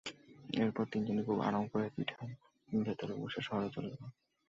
এরপর 0.59 0.83
তিনজনই 0.91 1.23
খুব 1.23 1.37
আরাম 1.41 1.63
করে 1.67 1.85
পিঠার 1.95 2.29
ভেতরে 2.69 3.13
বসে 3.15 3.39
শহরে 3.41 3.69
চলে 3.75 3.89
গেল। 3.91 4.03